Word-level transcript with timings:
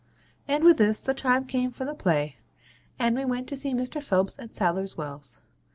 And 0.47 0.63
with 0.63 0.79
this 0.79 0.99
the 0.99 1.13
time 1.13 1.45
came 1.45 1.69
for 1.69 1.85
the 1.85 1.93
play, 1.93 2.37
and 2.97 3.15
we 3.15 3.23
went 3.23 3.47
to 3.49 3.55
see 3.55 3.75
Mr. 3.75 4.01
Phelps 4.01 4.39
at 4.39 4.51
Sadler's 4.55 4.97
Wells. 4.97 5.43